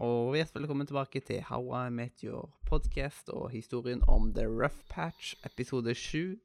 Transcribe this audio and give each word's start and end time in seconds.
Og 0.00 0.34
hjertelig 0.36 0.62
velkommen 0.62 0.86
tilbake 0.88 1.20
til 1.20 1.42
How 1.44 1.66
I 1.86 1.90
Met 1.92 2.22
Your 2.24 2.48
Podcast 2.68 3.28
og 3.28 3.50
historien 3.52 4.00
om 4.08 4.30
The 4.34 4.46
Rough 4.48 4.78
Patch, 4.88 5.34
episode 5.44 5.94
7, 5.94 6.38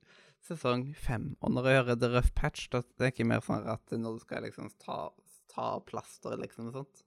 sesong 0.43 0.89
5. 0.95 1.37
Og 1.41 1.51
når 1.51 1.67
jeg 1.69 1.83
hører 1.83 1.95
The 2.01 2.09
Rough 2.17 2.31
Patch, 2.35 2.67
da 2.71 2.81
er 2.81 2.89
det 2.99 3.11
ikke 3.13 3.27
mer 3.31 3.43
sånn 3.45 3.67
at 3.71 3.95
når 3.95 4.17
du 4.17 4.23
skal 4.25 4.43
liksom 4.43 4.67
ta, 4.83 4.97
ta 5.53 5.69
plaster, 5.87 6.35
liksom, 6.41 6.67
og 6.71 6.81
sånt. 6.81 7.03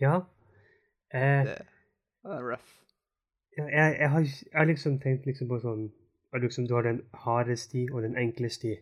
Ja. 0.00 0.14
Eh, 1.12 1.44
Det 1.44 1.58
er 2.24 2.44
rough. 2.50 2.70
ja, 3.58 3.64
jeg, 3.68 3.96
jeg, 4.00 4.10
har, 4.10 4.20
jeg 4.20 4.58
har 4.62 4.68
liksom 4.70 4.98
tenkt 5.02 5.26
liksom 5.26 5.48
på 5.50 5.58
sånn 5.60 5.88
liksom 6.40 6.66
Du 6.68 6.74
har 6.76 6.84
den 6.86 7.00
harde 7.26 7.56
sti 7.58 7.88
og 7.90 8.04
den 8.06 8.16
enkle 8.16 8.48
sti. 8.48 8.76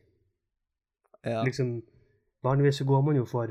Ja. 1.24 1.42
Liksom, 1.42 1.80
vanligvis 2.44 2.78
så 2.82 2.84
går 2.84 3.02
man 3.02 3.16
jo 3.16 3.24
for 3.24 3.50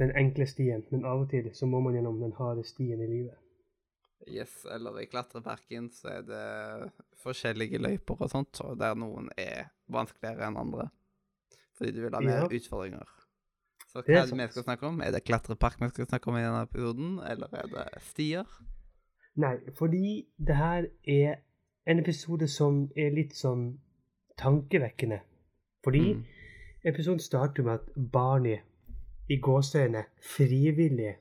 den 0.00 0.12
enkle 0.16 0.46
stien, 0.48 0.82
men 0.90 1.04
av 1.04 1.22
og 1.26 1.30
til 1.30 1.50
så 1.54 1.68
må 1.68 1.80
man 1.84 1.94
gjennom 1.96 2.20
den 2.22 2.32
harde 2.38 2.64
stien 2.64 3.00
i 3.00 3.06
livet. 3.08 3.36
Yes, 4.28 4.52
eller 4.68 4.98
i 5.00 5.06
klatreparken 5.08 5.88
så 5.96 6.10
er 6.18 6.22
det 6.28 6.90
forskjellige 7.22 7.80
løyper 7.80 8.20
og 8.20 8.30
sånt, 8.32 8.60
og 8.64 8.76
der 8.80 8.94
noen 9.00 9.30
er 9.40 9.70
vanskeligere 9.92 10.48
enn 10.50 10.58
andre. 10.60 10.90
Fordi 11.78 11.94
du 11.96 12.02
vil 12.04 12.14
ha 12.14 12.20
mer 12.20 12.42
Ja. 12.44 12.48
utfordringer. 12.52 13.06
Så 13.90 14.02
hva 14.04 14.20
er 14.20 14.26
det 14.26 14.36
vi 14.38 14.52
skal 14.52 14.62
snakke 14.62 14.86
om? 14.86 15.00
Er 15.00 15.10
det 15.10 15.24
klatrepark 15.24 15.80
vi 15.80 15.88
skal 15.88 16.06
snakke 16.06 16.28
om 16.28 16.36
i 16.36 16.42
denne 16.44 16.62
episoden, 16.62 17.18
eller 17.26 17.48
er 17.52 17.66
det 17.72 18.02
stier? 18.02 18.44
Nei, 19.36 19.56
fordi 19.78 20.26
det 20.38 20.56
her 20.56 20.86
er 21.08 21.40
en 21.86 21.98
episode 21.98 22.46
som 22.48 22.90
er 22.96 23.10
litt 23.10 23.32
sånn 23.34 23.78
tankevekkende. 24.38 25.20
Fordi 25.84 26.14
Mm. 26.14 26.24
episoden 26.84 27.18
starter 27.20 27.62
med 27.62 27.72
at 27.80 28.10
Barney 28.12 28.58
i 29.30 29.38
gåseøyne 29.38 30.04
frivillig 30.24 31.14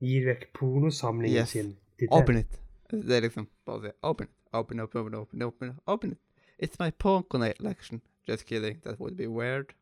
gir 0.00 0.26
vekk 0.30 0.48
pornosamlingen 0.56 1.42
Yes. 1.42 1.54
sin 1.56 1.76
til 1.98 2.08
Open 2.10 2.36
it. 2.36 2.60
Det 2.90 3.16
er 3.16 3.20
liksom 3.26 3.48
bare 3.66 3.78
å 3.78 3.82
si 3.82 3.92
open 4.02 4.28
it. 4.28 4.34
Open, 4.52 4.80
open, 4.80 5.00
open, 5.00 5.14
open, 5.14 5.42
open, 5.42 5.74
open 5.86 6.12
it. 6.12 6.18
It's 6.58 6.78
my 6.80 6.90
porn 6.90 7.24
collection. 7.28 8.00
Just 8.26 8.46
kidding, 8.46 8.80
that 8.84 8.98
would 8.98 9.16
be 9.16 9.26
weird. 9.28 9.74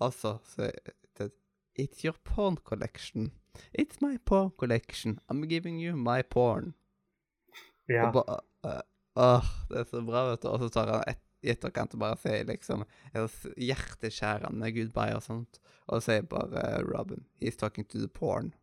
Altså, 0.00 0.38
så 0.44 0.70
det, 1.18 1.32
It's 1.78 2.04
your 2.04 2.14
porn 2.24 2.56
collection. 2.56 3.32
It's 3.72 3.98
my 4.00 4.18
porn 4.24 4.50
collection. 4.58 5.18
I'm 5.28 5.46
giving 5.48 5.80
you 5.80 5.96
my 5.96 6.22
porn. 6.30 6.74
Ja. 7.88 8.06
Og 8.06 8.12
ba, 8.12 8.22
uh, 8.64 8.80
uh, 9.16 9.44
det 9.70 9.78
er 9.78 9.84
så 9.84 10.04
bra, 10.06 10.30
vet 10.30 10.42
du. 10.42 10.48
Og 10.48 10.58
så 10.58 10.68
tar 10.68 10.92
han 10.92 11.02
et, 11.08 11.22
i 11.42 11.50
etterkant 11.50 11.94
og 11.94 12.00
bare 12.00 12.18
sier 12.18 12.46
liksom 12.46 12.84
hjerteskjærende 13.14 14.72
goodbye 14.74 15.16
og 15.16 15.22
sånt. 15.22 15.60
Og 15.88 16.02
sier 16.04 16.22
bare 16.22 16.82
Robin 16.84 17.24
He's 17.40 17.56
talking 17.56 17.88
to 17.88 17.98
the 17.98 18.08
porn. 18.08 18.54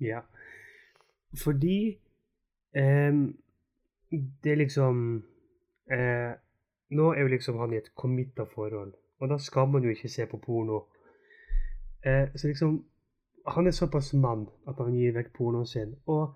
ja. 0.00 0.20
Fordi 1.36 1.98
ehm, 2.74 3.36
det 4.42 4.52
er 4.52 4.56
liksom 4.56 5.24
eh, 5.92 6.32
Nå 6.90 7.12
er 7.12 7.20
jo 7.20 7.28
liksom 7.28 7.58
han 7.58 7.72
i 7.72 7.76
et 7.76 7.90
committa 7.96 8.46
forhold, 8.48 8.94
og 9.18 9.28
da 9.28 9.36
skal 9.38 9.68
man 9.68 9.84
jo 9.84 9.90
ikke 9.92 10.08
se 10.08 10.24
på 10.26 10.38
porno. 10.40 10.78
Eh, 12.04 12.28
så 12.36 12.46
liksom 12.48 12.84
Han 13.46 13.66
er 13.66 13.70
såpass 13.70 14.14
mann 14.14 14.46
at 14.68 14.74
han 14.78 14.94
gir 14.94 15.12
vekk 15.12 15.32
pornoen 15.36 15.66
sin. 15.66 15.94
Og 16.06 16.34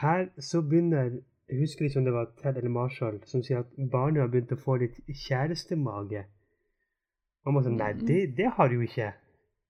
her 0.00 0.28
så 0.38 0.62
begynner 0.62 1.18
Jeg 1.48 1.60
husker 1.60 1.84
ikke 1.84 1.98
om 1.98 2.04
det 2.04 2.14
var 2.14 2.30
Ted 2.42 2.56
eller 2.56 2.70
Marshall 2.70 3.20
som 3.26 3.42
sier 3.42 3.58
at 3.58 3.90
barnet 3.92 4.20
har 4.20 4.28
begynt 4.28 4.52
å 4.52 4.56
få 4.56 4.76
litt 4.76 5.00
kjærestemage. 5.26 6.24
Og 7.44 7.54
man 7.54 7.64
sånn 7.64 7.76
Nei, 7.76 7.92
det, 7.92 8.36
det 8.36 8.52
har 8.56 8.68
du 8.68 8.74
jo 8.74 8.86
ikke. 8.86 9.12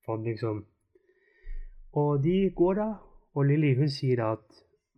Sånn 0.06 0.24
liksom. 0.26 0.64
Og 1.98 2.22
de 2.24 2.36
går 2.56 2.78
da, 2.80 2.88
og 3.36 3.46
Lilly 3.48 3.74
hun 3.78 3.90
sier 3.92 4.24
at 4.24 4.44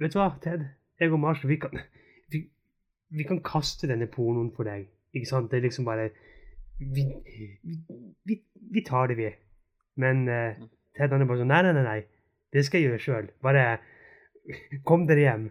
Vet 0.00 0.14
du 0.14 0.18
hva, 0.18 0.32
Ted? 0.42 0.64
Jeg 0.98 1.12
og 1.14 1.20
Marshall, 1.22 1.52
vi 1.52 1.58
kan, 1.62 1.74
vi, 2.32 2.40
vi 3.14 3.26
kan 3.28 3.38
kaste 3.46 3.86
denne 3.90 4.08
pornoen 4.10 4.50
for 4.54 4.66
deg. 4.66 4.88
Ikke 5.14 5.30
sant? 5.30 5.50
Det 5.50 5.60
er 5.60 5.68
liksom 5.68 5.86
bare 5.86 6.08
Vi, 6.78 7.04
vi, 8.26 8.40
vi, 8.74 8.82
tar 8.82 9.12
det, 9.12 9.16
vi. 9.16 9.30
Men 10.02 10.24
uh, 10.26 10.58
Ted 10.98 11.14
han 11.14 11.22
er 11.22 11.30
bare 11.30 11.44
sånn 11.44 11.52
Nei, 11.52 11.62
nei, 11.62 11.74
nei. 11.76 11.84
nei. 11.86 12.00
Det 12.54 12.64
skal 12.66 12.80
jeg 12.80 12.90
gjøre 12.90 13.02
sjøl. 13.04 13.30
Bare 13.42 13.64
kom 14.86 15.06
dere 15.06 15.22
hjem. 15.26 15.46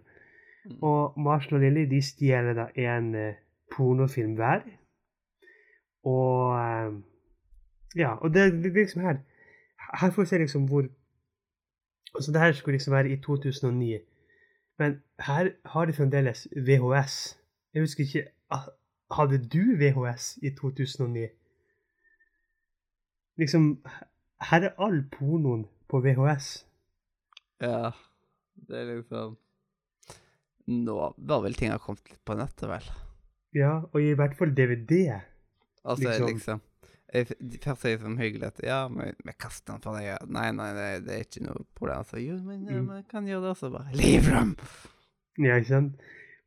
Og 0.84 1.16
Marshall 1.20 1.60
og 1.60 1.64
Lilly 1.64 1.86
de 1.92 2.02
stjeler 2.04 2.56
da 2.60 2.68
en 2.80 3.10
uh, 3.16 3.40
pornofilm 3.72 4.36
hver. 4.40 4.68
Og 6.08 6.56
uh, 6.60 6.92
Ja, 7.96 8.18
og 8.20 8.34
det, 8.36 8.50
det 8.60 8.72
er 8.72 8.82
liksom 8.82 9.08
her 9.08 9.24
Her 9.94 10.12
får 10.12 10.22
vi 10.22 10.28
se 10.28 10.38
liksom 10.38 10.68
hvor 10.68 10.88
Altså, 12.16 12.32
det 12.32 12.42
her 12.42 12.52
skulle 12.54 12.76
liksom 12.76 12.94
være 12.94 13.10
i 13.10 13.22
2009. 13.22 13.98
Men 14.80 15.02
her 15.20 15.50
har 15.66 15.86
de 15.86 15.94
fremdeles 15.94 16.48
VHS. 16.56 17.38
Jeg 17.74 17.82
husker 17.82 18.04
ikke 18.04 18.28
ah, 18.50 18.68
Hadde 19.12 19.40
du 19.50 19.64
VHS 19.78 20.38
i 20.42 20.50
2009? 20.50 21.28
Liksom 23.38 23.86
Her 24.50 24.62
er 24.62 24.76
all 24.78 25.04
pornoen 25.12 25.66
på 25.90 26.02
VHS. 26.02 26.68
Ja, 27.62 27.92
det 28.68 28.78
er 28.80 28.96
liksom 28.96 29.38
Nå 30.68 31.14
var 31.18 31.42
vel 31.44 31.54
ting 31.60 31.72
har 31.72 31.82
kommet 31.84 32.08
litt 32.10 32.22
på 32.26 32.36
nettet, 32.40 32.70
vel? 32.70 32.86
Ja, 33.56 33.82
og 33.92 34.02
i 34.02 34.14
hvert 34.16 34.38
fall 34.38 34.54
DVD. 34.56 35.20
Altså, 35.84 36.08
Liksom. 36.08 36.28
liksom, 36.28 36.62
Først 37.14 37.82
sier 37.82 37.92
jeg 37.94 38.00
som 38.02 38.18
hyggelig 38.18 38.48
at 38.48 38.60
ja, 38.64 38.88
vi, 38.90 39.12
vi 39.26 39.32
kaster 39.40 39.74
den 39.74 39.82
for 39.84 39.94
deg. 39.98 40.06
ja. 40.08 40.18
Nei, 40.28 40.48
nei, 40.52 40.70
det, 40.74 40.88
det 41.06 41.14
er 41.14 41.26
ikke 41.28 41.44
noe 41.46 41.64
problem. 41.78 42.04
Så 42.10 42.18
jo, 42.24 42.38
men 42.42 42.66
vi 42.68 42.80
Mm. 42.82 42.90
kan 43.12 43.28
gjøre 43.28 43.42
det 43.42 43.50
også, 43.50 43.70
bare. 43.70 43.94
Leave 43.94 44.24
them! 44.32 44.56
Ja, 45.40 45.56
ikke 45.56 45.68
sant? 45.70 46.02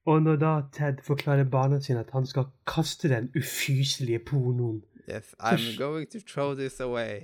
Og 0.06 0.22
når 0.22 0.36
da 0.36 0.50
Ted 0.72 1.00
forklarer 1.02 1.44
barna 1.50 1.80
sine 1.80 2.00
at 2.00 2.10
han 2.14 2.26
skal 2.26 2.44
kaste 2.66 3.08
den 3.10 3.30
ufyselige 3.36 4.18
pornoen 4.18 4.82
Yes, 5.08 5.34
I'm 5.40 5.78
going 5.78 6.06
to 6.10 6.18
throw 6.26 6.54
this 6.54 6.80
away. 6.80 7.20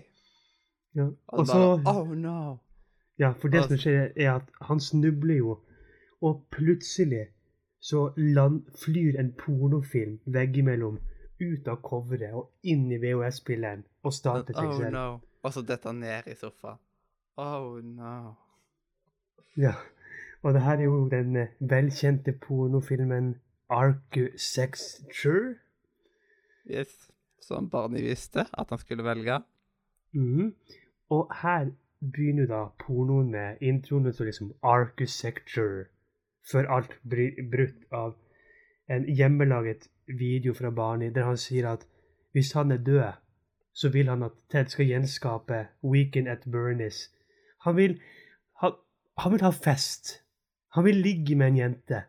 ja. 0.94 1.08
Og 1.28 1.46
så 1.46 1.80
oh 1.86 2.08
no. 2.16 2.56
Ja, 3.18 3.32
for 3.32 3.48
det 3.48 3.64
som 3.68 3.76
skjer, 3.78 4.08
er 4.16 4.32
at 4.34 4.42
han 4.62 4.80
snubler 4.80 5.34
jo, 5.36 5.58
og 6.22 6.46
plutselig 6.50 7.26
så 7.80 8.12
land, 8.16 8.62
flyr 8.84 9.18
en 9.20 9.32
pornofilm 9.38 10.18
veggimellom 10.26 10.98
ut 11.42 11.68
av 11.68 11.80
coveret 11.84 12.34
og 12.38 12.50
inn 12.62 12.88
i 12.92 12.98
VHS-spilleren 13.02 13.84
og 14.02 14.14
starte 14.14 14.54
seg 14.54 14.68
Oh 14.68 14.78
selv. 14.78 14.94
no. 14.94 15.20
Og 15.42 15.52
så 15.52 15.62
detter 15.66 15.90
han 15.90 16.00
ned 16.02 16.28
i 16.30 16.34
sofaen. 16.38 16.78
Oh 17.36 17.80
no. 17.82 18.34
Ja. 19.56 19.74
Og 20.42 20.54
det 20.54 20.62
her 20.62 20.78
er 20.78 20.84
jo 20.88 21.08
den 21.10 21.36
eh, 21.36 21.54
velkjente 21.60 22.32
pornofilmen 22.32 23.34
Architecture. 23.70 25.54
Yes. 26.66 27.10
Som 27.40 27.70
Barney 27.70 28.02
visste 28.02 28.46
at 28.52 28.70
han 28.70 28.78
skulle 28.78 29.04
velge. 29.04 29.40
Mm. 30.12 30.54
Og 31.10 31.32
her 31.42 31.70
begynner 32.00 32.46
da 32.46 32.64
pornoen 32.78 33.30
med 33.30 33.56
introen 33.60 34.12
som 34.12 34.26
liksom 34.26 34.52
Architecture, 34.62 35.84
før 36.52 36.68
alt 36.68 36.96
blir 37.08 37.38
brutt 37.50 37.84
av 37.92 38.14
en 38.92 39.08
hjemmelaget 39.08 39.88
video 40.06 40.54
fra 40.54 40.70
Barney 40.70 41.10
der 41.14 41.24
han 41.24 41.40
sier 41.40 41.70
at 41.72 41.86
hvis 42.32 42.52
han 42.52 42.72
er 42.72 42.76
død, 42.76 43.12
så 43.72 43.88
vil 43.92 44.08
han 44.08 44.22
at 44.22 44.32
Ted 44.50 44.66
skal 44.72 44.86
gjenskape 44.86 45.66
Weekend 45.84 46.28
at 46.28 46.44
Bernies. 46.52 47.10
Han 47.64 47.76
vil, 47.76 48.00
han, 48.60 48.72
han 49.18 49.32
vil 49.32 49.44
ha 49.44 49.50
fest. 49.50 50.22
Han 50.72 50.84
vil 50.84 50.96
ligge 51.04 51.36
med 51.36 51.52
en 51.52 51.56
jente. 51.56 52.02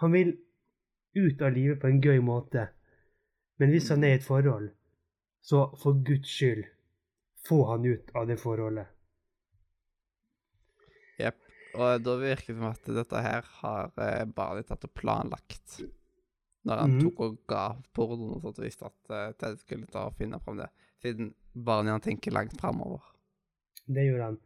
Han 0.00 0.12
vil 0.12 0.36
ut 1.16 1.42
av 1.42 1.52
livet 1.52 1.80
på 1.80 1.88
en 1.88 2.00
gøy 2.00 2.20
måte. 2.24 2.68
Men 3.58 3.72
hvis 3.72 3.88
han 3.88 4.04
er 4.04 4.16
i 4.16 4.18
et 4.20 4.24
forhold, 4.24 4.70
så 5.42 5.70
for 5.82 5.96
Guds 6.04 6.28
skyld, 6.28 6.64
få 7.48 7.62
han 7.70 7.86
ut 7.86 8.12
av 8.14 8.26
det 8.28 8.36
forholdet. 8.40 8.92
Jepp. 11.20 11.40
Og 11.76 12.00
da 12.04 12.16
virker 12.20 12.52
det 12.52 12.60
som 12.60 12.68
at 12.70 12.90
dette 12.98 13.22
her 13.24 13.48
har 13.60 13.90
eh, 14.00 14.24
Barney 14.36 14.64
tatt 14.68 14.84
og 14.88 14.92
planlagt. 14.96 15.80
Når 16.66 16.82
han 16.82 16.94
mm. 16.96 17.02
tok 17.04 17.20
og 17.22 17.36
ga 17.48 17.64
pornoen 17.94 18.40
sånt, 18.42 18.58
og 18.58 18.66
visste 18.66 18.88
at 18.88 19.12
uh, 19.14 19.34
Ted 19.38 19.60
skulle 19.62 19.86
ta 19.90 20.08
og 20.08 20.16
finne 20.18 20.40
fram 20.42 20.58
det. 20.58 20.68
Siden 21.02 21.30
Barney 21.54 21.94
han 21.94 22.02
tenker 22.02 22.34
langt 22.34 22.56
framover. 22.60 23.04
Det 23.86 24.06
gjorde 24.08 24.30
han. 24.32 24.38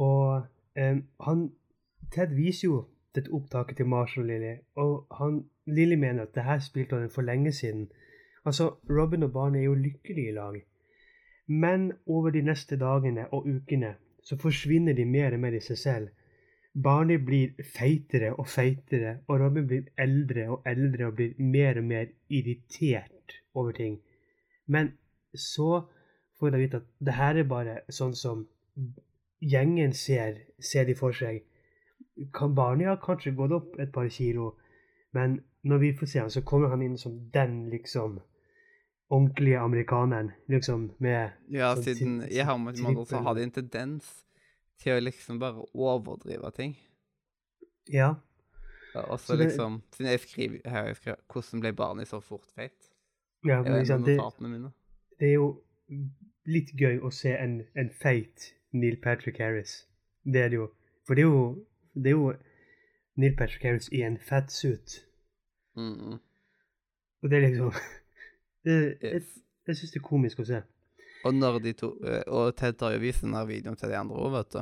Og 0.00 0.46
um, 0.80 1.02
han 1.26 1.42
Ted 2.10 2.32
viser 2.34 2.66
jo 2.68 2.78
dette 3.14 3.32
opptaket 3.34 3.76
til 3.78 3.88
Marshall 3.90 4.24
og 4.24 4.30
Lily, 4.30 4.54
og 4.80 5.16
han, 5.18 5.42
Lily 5.66 5.98
mener 5.98 6.24
at 6.24 6.34
det 6.34 6.46
her 6.46 6.62
spilte 6.64 6.98
han 6.98 7.10
for 7.10 7.26
lenge 7.26 7.52
siden. 7.52 7.90
Altså, 8.44 8.70
Robin 8.90 9.22
og 9.22 9.32
Barney 9.32 9.60
er 9.60 9.64
jo 9.68 9.74
lykkelige 9.74 10.30
i 10.30 10.34
lag. 10.34 10.56
Men 11.46 11.92
over 12.06 12.30
de 12.30 12.42
neste 12.46 12.78
dagene 12.78 13.26
og 13.34 13.46
ukene 13.46 13.94
så 14.22 14.36
forsvinner 14.38 14.94
de 14.94 15.04
mer 15.04 15.34
og 15.34 15.40
mer 15.40 15.56
i 15.58 15.62
seg 15.64 15.78
selv. 15.78 16.08
Barney 16.74 17.18
blir 17.18 17.54
feitere 17.66 18.30
og 18.38 18.46
feitere, 18.48 19.18
og 19.28 19.40
Robin 19.40 19.66
blir 19.66 19.88
eldre 19.98 20.46
og 20.54 20.66
eldre 20.70 21.08
og 21.08 21.16
blir 21.18 21.34
mer 21.38 21.80
og 21.80 21.84
mer 21.84 22.06
irritert 22.30 23.40
over 23.54 23.72
ting. 23.72 23.98
Men 24.66 24.92
så 25.34 25.82
får 26.38 26.50
de 26.54 26.62
vite 26.62 26.80
at 26.80 26.88
det 27.00 27.16
her 27.18 27.40
er 27.42 27.48
bare 27.50 27.76
sånn 27.90 28.14
som 28.14 28.46
gjengen 29.42 29.92
ser, 29.96 30.38
ser 30.60 30.86
de 30.86 30.94
for 30.94 31.16
seg. 31.16 31.42
Kan 32.36 32.54
Barney 32.54 32.86
har 32.86 33.00
kanskje 33.02 33.34
gått 33.34 33.52
opp 33.56 33.78
et 33.80 33.92
par 33.92 34.08
kilo, 34.08 34.54
men 35.12 35.40
når 35.66 35.78
vi 35.82 35.92
får 35.98 36.06
se 36.06 36.20
han, 36.22 36.30
så 36.30 36.42
kommer 36.46 36.70
han 36.72 36.82
inn 36.82 36.98
som 36.98 37.18
den, 37.34 37.64
liksom 37.72 38.20
ordentlige 39.10 39.58
amerikaneren, 39.58 40.30
liksom, 40.48 40.92
med 41.02 41.32
Ja, 41.50 41.74
sånn 41.74 41.82
siden 41.84 42.18
jeg 42.30 42.46
har 42.46 42.58
med 42.58 42.78
Much 42.78 42.82
Mother 42.84 43.04
så 43.04 43.16
trippel- 43.18 43.42
en 43.42 43.50
tendens 43.50 44.10
til 44.80 44.96
å 44.96 45.02
liksom 45.02 45.38
bare 45.40 45.64
overdrive 45.74 46.50
ting. 46.56 46.76
Ja. 47.92 48.14
Og 48.94 49.20
Så 49.20 49.36
liksom 49.38 49.82
Siden 49.94 50.10
jeg 50.10 50.20
skriver 50.20 50.70
her 50.70 50.86
jeg 50.86 50.96
skriver, 50.96 51.20
'Hvordan 51.30 51.60
ble 51.60 51.72
barnet 51.72 52.08
så 52.08 52.20
fort 52.20 52.50
feit?' 52.54 52.90
ja 53.44 53.62
men 53.62 53.72
liksom, 53.72 54.02
det, 54.04 54.18
det 55.20 55.28
er 55.28 55.32
jo 55.32 55.62
litt 56.46 56.72
gøy 56.76 56.98
å 57.00 57.10
se 57.10 57.32
en, 57.36 57.62
en 57.74 57.90
feit 57.90 58.54
Neil 58.72 58.96
Patrick 59.02 59.38
Harris. 59.38 59.86
Det 60.24 60.42
er 60.42 60.48
det 60.48 60.56
jo. 60.56 60.66
For 61.06 61.14
det 61.14 61.24
er 61.24 61.28
jo, 61.28 61.66
det 61.94 62.06
er 62.06 62.16
jo 62.16 62.34
Neil 63.16 63.36
Patrick 63.36 63.64
Harris 63.64 63.88
i 63.92 64.02
en 64.02 64.18
fatsuit. 64.18 65.06
Mm, 65.76 66.18
Og 67.22 67.30
det 67.30 67.38
er 67.38 67.48
liksom 67.48 67.72
det, 68.64 68.98
Jeg, 69.02 69.22
jeg 69.66 69.76
syns 69.76 69.90
det 69.90 70.00
er 70.00 70.06
komisk 70.08 70.42
å 70.42 70.44
se. 70.44 70.62
Og 71.24 71.36
når 71.36 71.58
de 71.60 71.72
to 71.76 71.90
eh, 72.06 72.22
Og 72.32 72.54
Ted 72.56 72.78
tar 72.80 72.94
jo 72.94 73.02
vist 73.02 73.24
den 73.24 73.36
der 73.36 73.48
videoen 73.48 73.76
til 73.76 73.92
de 73.92 73.98
andre 73.98 74.16
òg, 74.16 74.32
vet 74.38 74.54
du. 74.54 74.60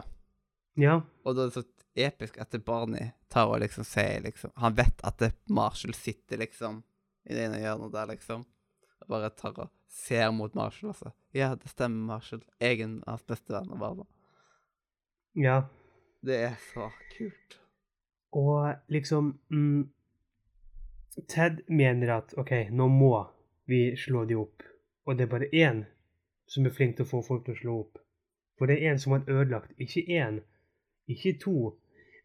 Ja. 0.82 1.00
Og 1.24 1.36
da 1.36 1.44
er 1.44 1.52
det 1.52 1.60
så 1.60 1.64
episk 1.98 2.38
at 2.38 2.54
Barney 2.64 3.10
tar 3.30 3.50
og 3.50 3.60
liksom 3.62 3.86
sier 3.86 4.22
liksom 4.22 4.52
Han 4.62 4.76
vet 4.78 5.02
at 5.06 5.24
Marshall 5.50 5.94
sitter 5.94 6.38
liksom 6.38 6.82
i 7.28 7.34
det 7.36 7.44
ene 7.44 7.58
hjørnet 7.60 7.92
der, 7.92 8.06
liksom. 8.08 8.44
Og 9.02 9.10
bare 9.12 9.28
tar 9.36 9.58
og 9.60 9.72
ser 9.92 10.30
mot 10.32 10.54
Marshall, 10.56 10.94
altså. 10.94 11.10
Ja, 11.36 11.50
det 11.60 11.68
stemmer, 11.68 12.14
Marshall. 12.14 12.40
Egen 12.60 13.02
av 13.04 13.18
hans 13.18 13.26
beste 13.28 13.52
venner, 13.52 13.76
bare. 13.76 14.06
Ja. 15.36 15.58
Det 16.24 16.38
er 16.46 16.56
så 16.72 16.88
kult. 17.12 17.58
Og 18.32 18.74
liksom 18.88 19.34
mm, 19.52 19.90
Ted 21.28 21.60
mener 21.68 22.14
at 22.16 22.34
OK, 22.38 22.52
nå 22.70 22.88
må 22.88 23.12
vi 23.68 23.92
slå 23.96 24.24
de 24.24 24.38
opp. 24.38 24.64
Og 25.04 25.18
det 25.18 25.26
er 25.26 25.32
bare 25.32 25.52
én 25.52 25.84
som 26.48 26.66
er 26.66 26.70
flink 26.74 26.96
til 26.96 27.04
å 27.04 27.08
få 27.10 27.22
folk 27.26 27.44
til 27.46 27.54
å 27.54 27.60
slå 27.62 27.74
opp. 27.84 27.98
For 28.58 28.66
det 28.66 28.78
er 28.82 28.90
en 28.92 28.98
som 28.98 29.12
har 29.14 29.24
ødelagt 29.30 29.74
ikke 29.78 30.02
én, 30.18 30.40
ikke 31.08 31.36
to, 31.40 31.74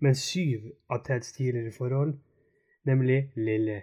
men 0.02 0.16
syv 0.16 0.72
av 0.92 1.04
Teds 1.06 1.32
tidligere 1.36 1.72
forhold, 1.76 2.16
nemlig 2.88 3.30
Lilly. 3.36 3.82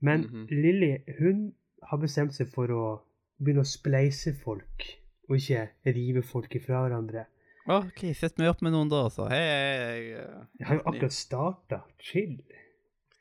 Men 0.00 0.20
Mhm. 0.20 0.46
Lilly, 0.50 0.92
hun 1.18 1.54
har 1.82 1.98
bestemt 1.98 2.34
seg 2.34 2.48
for 2.48 2.66
å 2.70 3.00
begynne 3.42 3.64
å 3.64 3.68
spleise 3.68 4.32
folk, 4.34 4.86
og 5.28 5.36
ikke 5.36 5.68
rive 5.86 6.22
folk 6.22 6.54
ifra 6.54 6.84
hverandre. 6.86 7.26
OK, 7.66 8.12
sett 8.14 8.38
meg 8.38 8.48
opp 8.50 8.62
med 8.62 8.72
noen 8.72 8.88
da, 8.90 9.04
altså. 9.06 9.28
Hei, 9.30 9.38
hei, 9.38 9.78
hei. 9.78 10.46
Jeg 10.58 10.66
har 10.66 10.74
jo 10.76 10.82
akkurat 10.86 11.12
starta. 11.12 11.82
Chill. 11.98 12.40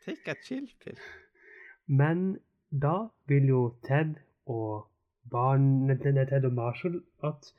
Take 0.06 0.32
a 0.32 0.36
chill 0.44 0.68
pill. 0.80 0.98
Men 1.88 2.40
da 2.72 3.10
vil 3.28 3.48
jo 3.48 3.76
Ted 3.84 4.16
og 4.48 4.88
barnet 5.30 6.02
til 6.02 6.18
Ted 6.30 6.46
og 6.46 6.54
Marshall 6.54 7.02
at 7.24 7.52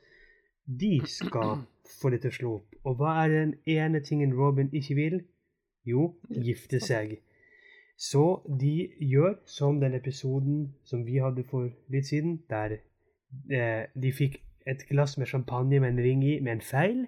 de 0.65 1.01
skal 1.07 1.63
få 2.01 2.09
det 2.13 2.21
til 2.23 2.31
å 2.31 2.37
slå 2.37 2.53
opp. 2.59 2.75
Og 2.83 2.99
hva 2.99 3.17
er 3.23 3.33
den 3.33 3.53
ene 3.69 4.01
tingen 4.03 4.35
Robin 4.37 4.71
ikke 4.73 4.95
vil? 4.95 5.19
Jo, 5.87 6.13
gifte 6.29 6.79
seg. 6.79 7.17
Så 7.99 8.41
de 8.59 8.89
gjør 8.99 9.35
som 9.45 9.79
den 9.81 9.95
episoden 9.95 10.73
som 10.87 11.03
vi 11.05 11.19
hadde 11.21 11.43
for 11.49 11.69
litt 11.91 12.07
siden, 12.09 12.39
der 12.49 12.79
eh, 13.51 13.85
de 13.93 14.11
fikk 14.15 14.39
et 14.67 14.85
glass 14.89 15.17
med 15.17 15.27
champagne 15.27 15.79
med 15.79 15.93
en 15.93 16.03
ring 16.03 16.23
i 16.25 16.39
med 16.39 16.57
en 16.57 16.63
feil, 16.63 17.05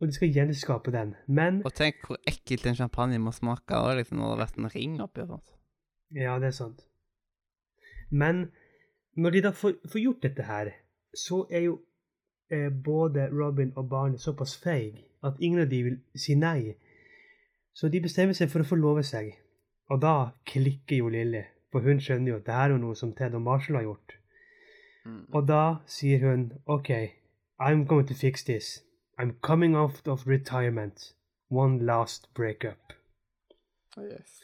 og 0.00 0.08
de 0.08 0.16
skal 0.16 0.32
gjenskape 0.32 0.92
den. 0.92 1.14
Men 1.26 1.62
Og 1.64 1.72
tenk 1.76 2.02
hvor 2.06 2.18
ekkelt 2.28 2.66
en 2.66 2.76
champagne 2.76 3.20
må 3.22 3.32
smake 3.32 3.68
da, 3.70 3.94
liksom, 3.98 4.18
når 4.18 4.24
det 4.24 4.34
har 4.34 4.42
vært 4.46 4.58
en 4.58 4.72
ring 4.74 4.98
oppi 5.04 5.24
og 5.24 5.36
sånt. 5.36 5.54
Ja, 6.14 6.38
det 6.38 6.50
er 6.50 6.56
sant. 6.56 6.84
Men 8.10 8.48
når 9.16 9.30
de 9.30 9.42
da 9.42 9.50
får, 9.50 9.76
får 9.92 10.00
gjort 10.00 10.22
dette 10.22 10.42
her, 10.42 10.70
så 11.14 11.46
er 11.50 11.66
jo 11.68 11.80
eh, 12.50 12.70
både 12.84 13.28
Robin 13.32 13.72
og 13.76 13.88
barnet 13.88 14.20
såpass 14.20 14.56
feig 14.62 15.04
at 15.24 15.40
ingen 15.40 15.60
av 15.60 15.70
de 15.70 15.82
vil 15.82 15.98
si 16.18 16.34
nei. 16.34 16.74
Så 17.74 17.88
de 17.88 18.00
bestemmer 18.00 18.36
seg 18.36 18.50
for 18.52 18.62
å 18.62 18.68
forlove 18.68 19.02
seg. 19.06 19.32
Og 19.90 20.00
da 20.02 20.30
klikker 20.48 21.02
jo 21.02 21.10
Lilly, 21.12 21.42
for 21.72 21.84
hun 21.84 22.00
skjønner 22.00 22.32
jo 22.32 22.38
at 22.40 22.46
det 22.46 22.58
her 22.58 22.74
er 22.74 22.82
noe 22.82 22.96
som 22.98 23.12
Ted 23.12 23.34
og 23.34 23.42
Marshall 23.42 23.80
har 23.80 23.88
gjort. 23.88 24.16
Mm. 25.04 25.24
Og 25.32 25.46
da 25.48 25.64
sier 25.86 26.22
hun 26.24 26.52
OK, 26.66 26.90
I'm 27.60 27.84
going 27.86 28.06
to 28.08 28.14
fix 28.14 28.44
this. 28.44 28.80
I'm 29.18 29.34
coming 29.40 29.76
out 29.76 30.08
of 30.08 30.26
retirement. 30.26 31.12
One 31.50 31.78
last 31.86 32.28
breakup. 32.34 32.94
Yes. 33.96 34.40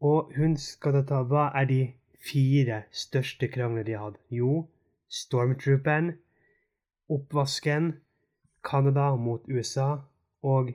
Og 0.00 0.32
hun 0.36 0.56
skal 0.56 0.92
da 0.92 1.02
ta 1.02 1.22
Hva 1.22 1.50
er 1.58 1.64
de 1.64 1.80
fire 2.22 2.82
største 2.90 3.48
krangler 3.48 3.86
de 3.86 3.98
hadde? 3.98 4.20
Jo, 4.30 4.66
Stormtrooperen, 5.12 6.12
Oppvasken, 7.08 7.92
Canada 8.64 9.14
mot 9.16 9.44
USA 9.48 9.96
og 10.42 10.72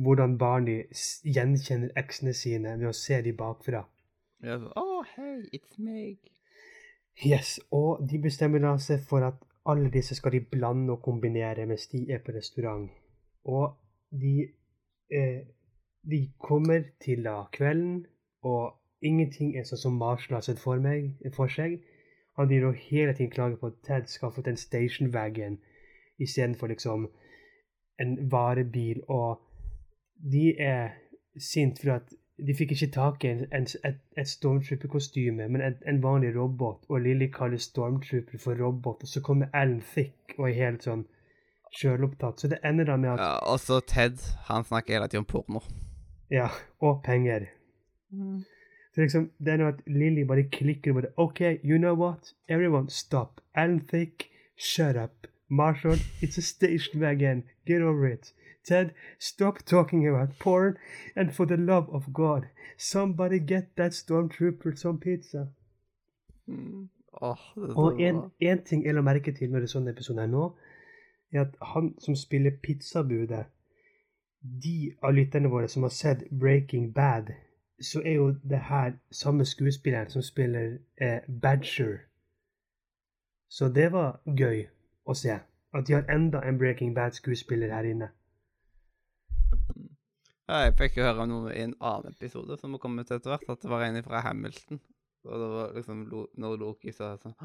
hvordan 0.00 0.38
Barney 0.38 0.82
gjenkjenner 1.24 1.92
eksene 2.00 2.32
sine 2.34 2.74
ved 2.80 2.88
å 2.90 2.96
se 2.96 3.20
de 3.22 3.32
bakfra. 3.36 3.84
Ja, 4.42 4.56
så, 4.58 4.72
oh, 4.80 5.04
hey, 5.16 5.44
it's 5.52 5.76
meg. 5.78 6.18
Yes, 7.20 7.60
Og 7.70 8.00
de 8.08 8.18
bestemmer 8.22 8.62
da 8.64 8.76
seg 8.80 9.02
for 9.08 9.26
at 9.26 9.42
alle 9.68 9.90
disse 9.92 10.16
skal 10.16 10.32
de 10.32 10.40
blande 10.54 10.94
og 10.94 11.02
kombinere 11.04 11.66
mens 11.68 11.86
de 11.92 12.06
er 12.08 12.22
på 12.24 12.32
restaurant. 12.32 12.88
Og 13.44 13.76
de, 14.10 14.48
eh, 15.12 15.42
de 16.02 16.20
kommer 16.38 16.88
til 17.00 17.24
da 17.24 17.42
kvelden, 17.52 18.06
og 18.42 18.79
ingenting 19.02 19.56
er 19.56 19.66
sånn 19.68 19.80
som 19.84 19.98
Marshall 20.00 20.38
har 20.38 20.46
sett 20.46 20.60
for, 20.62 20.80
meg, 20.82 21.16
for 21.36 21.50
seg. 21.52 21.80
Han 22.38 22.48
driver 22.48 22.70
og 22.70 22.80
hele 22.88 23.14
tiden 23.16 23.32
klager 23.32 23.58
på 23.60 23.72
at 23.72 23.82
Ted 23.86 24.08
skal 24.08 24.30
ha 24.30 24.36
fått 24.36 24.48
en 24.48 24.60
stationwagon 24.60 25.58
istedenfor 26.20 26.72
liksom 26.72 27.08
en 28.00 28.16
varebil. 28.32 29.02
Og 29.08 29.40
de 30.32 30.54
er 30.60 30.96
sint 31.38 31.80
for 31.82 31.98
at 31.98 32.14
de 32.40 32.54
fikk 32.56 32.72
ikke 32.72 32.90
tak 32.94 33.24
i 33.24 33.32
en, 33.34 33.44
en, 33.52 33.66
et, 33.84 33.98
et 34.16 34.28
stormtrooper-kostyme, 34.28 35.48
men 35.52 35.64
en, 35.64 35.76
en 35.88 36.02
vanlig 36.02 36.32
robot. 36.36 36.86
Og 36.88 37.02
Lilly 37.04 37.28
kaller 37.32 37.60
stormtrooper 37.60 38.40
for 38.40 38.56
robot, 38.56 39.04
og 39.04 39.08
så 39.08 39.20
kommer 39.24 39.52
Alan 39.52 39.82
Thick 39.92 40.38
og 40.38 40.48
er 40.48 40.56
helt 40.56 40.86
sånn 40.88 41.04
sjølopptatt. 41.76 42.40
Så 42.40 42.50
det 42.52 42.62
ender 42.66 42.88
da 42.88 42.96
med 42.96 43.14
at 43.14 43.24
Ja, 43.24 43.34
og 43.52 43.60
så 43.60 43.80
Ted, 43.84 44.22
han 44.48 44.64
snakker 44.64 44.96
hele 44.96 45.10
tiden 45.10 45.26
om 45.26 45.30
porno. 45.32 45.64
Ja, 46.32 46.48
og 46.80 47.02
penger. 47.04 47.50
Så 48.94 49.00
liksom, 49.00 49.30
det 49.38 49.52
er 49.52 49.60
noe 49.60 49.72
at 49.74 49.82
Lilly 49.86 50.24
bare 50.26 50.48
klikker 50.50 50.92
på 50.92 51.04
det. 51.04 51.12
OK, 51.16 51.40
you 51.62 51.78
know 51.78 51.94
what? 51.94 52.34
Everyone 52.48 52.90
stop. 52.90 53.40
Alan 53.54 53.80
Thick, 53.80 54.30
shut 54.58 54.96
up. 54.96 55.26
Marshall, 55.48 55.98
it's 56.22 56.38
a 56.38 56.42
station 56.42 57.00
wagon. 57.00 57.44
Get 57.66 57.82
over 57.82 58.06
it. 58.06 58.32
Ted, 58.64 58.90
stop 59.18 59.64
talking 59.64 60.06
about 60.08 60.38
porn. 60.38 60.76
And 61.16 61.34
for 61.34 61.46
the 61.46 61.56
love 61.56 61.88
of 61.90 62.12
God, 62.12 62.48
somebody 62.76 63.38
get 63.38 63.76
that 63.76 63.92
stormtrooper 63.92 64.78
some 64.78 64.98
pizza. 64.98 65.48
Mm. 66.48 66.88
Oh, 67.12 67.36
det 67.56 67.74
Og 67.76 68.00
en, 68.00 68.30
en 68.40 68.62
ting 68.62 68.84
jeg 68.84 68.94
la 68.94 69.00
merke 69.00 69.32
til 69.32 69.50
når 69.50 69.64
det 69.64 69.68
er 69.68 69.72
sånn 69.74 69.90
episode 69.90 70.22
her 70.22 70.30
nå, 70.30 70.44
er 71.32 71.42
at 71.44 71.56
han 71.74 71.92
som 71.98 72.16
spiller 72.16 72.54
pizzabudet 72.62 73.46
De 74.40 74.94
av 75.02 75.12
lytterne 75.14 75.50
våre 75.52 75.68
som 75.68 75.84
har 75.84 75.92
sett 75.92 76.22
Breaking 76.30 76.92
Bad, 76.94 77.34
så 77.80 78.02
er 78.04 78.12
jo 78.12 78.28
det 78.50 78.58
her 78.58 78.92
samme 79.10 79.44
skuespilleren 79.44 80.10
som 80.10 80.22
spiller 80.22 80.78
eh, 81.00 81.20
Badger. 81.42 81.98
Så 83.48 83.68
det 83.68 83.92
var 83.92 84.20
gøy 84.26 84.66
å 85.06 85.14
se. 85.14 85.40
At 85.74 85.86
de 85.86 85.94
har 85.94 86.06
enda 86.10 86.42
en 86.42 86.58
Breaking 86.58 86.94
Bad-skuespiller 86.94 87.72
her 87.74 87.86
inne. 87.86 88.10
Ja, 90.50 90.64
jeg 90.66 90.74
fikk 90.78 90.96
jo 90.98 91.06
høre 91.06 91.22
om 91.22 91.30
noe 91.30 91.52
i 91.54 91.62
en 91.62 91.76
annen 91.78 92.10
episode 92.10 92.56
som 92.58 92.74
har 92.74 92.82
kommet 92.82 93.10
etter 93.10 93.30
hvert, 93.30 93.46
at 93.48 93.62
det 93.62 93.70
var 93.70 93.84
en 93.86 94.02
fra 94.02 94.22
Hamilton. 94.24 94.80
Og 95.24 95.40
det 95.40 95.48
var 95.52 95.74
liksom 95.76 96.04
når 96.42 96.56
Loki 96.58 96.92
sa 96.96 97.12
sånn 97.20 97.36